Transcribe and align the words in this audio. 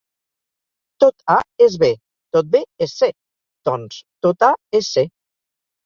Tot 1.05 1.17
A 1.33 1.35
és 1.67 1.77
B; 1.85 1.91
tot 2.39 2.51
B 2.57 2.65
és 2.89 2.99
C; 3.03 3.13
doncs, 3.73 4.03
tot 4.29 4.51
A 4.53 4.55
és 4.83 4.95
C. 4.99 5.11